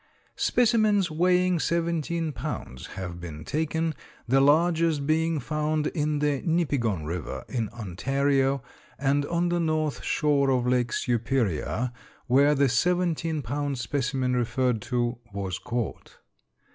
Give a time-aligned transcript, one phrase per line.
[0.39, 3.93] Specimens weighing seventeen pounds have been taken,
[4.27, 8.63] the largest being found in the Nipigon River, in Ontario,
[8.97, 11.91] and on the north shore of Lake Superior,
[12.25, 16.17] where the seventeen pound specimen referred to was caught.